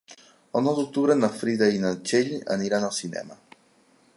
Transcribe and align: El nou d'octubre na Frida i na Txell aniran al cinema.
El 0.59 0.63
nou 0.67 0.77
d'octubre 0.77 1.17
na 1.19 1.29
Frida 1.41 1.67
i 1.75 1.83
na 1.83 1.91
Txell 2.07 2.33
aniran 2.57 2.87
al 2.89 2.95
cinema. 3.01 3.39